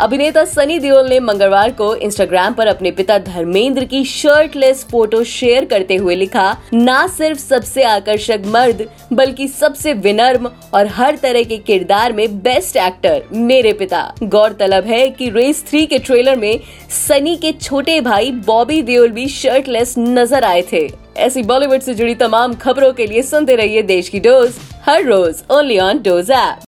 [0.00, 5.64] अभिनेता सनी देओल ने मंगलवार को इंस्टाग्राम पर अपने पिता धर्मेंद्र की शर्टलेस फ़ोटो शेयर
[5.64, 11.56] करते हुए लिखा, ना सिर्फ़ सबसे आकर्षक मर्द, बल्कि सबसे विनर्म और हर तरह के
[11.56, 16.60] किरदार में बेस्ट एक्टर मेरे पिता। गौरतलब है कि रेस थ्री के ट्रेलर में
[16.90, 20.88] सनी के छोटे भाई बॉबी देओल भी शर्टलेस नज़र आए थे।
[21.18, 24.54] ऐसी बॉलीवुड से जुड़ी तमाम खबरों के लिए सुनते रहिए देश की डोज,
[24.86, 26.56] हर रोज ओनली ऑन डोज ऐप